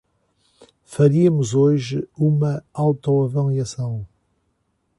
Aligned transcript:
Faríamos 0.85 1.53
hoje 1.53 2.09
uma 2.17 2.65
autoavaliação 2.73 4.07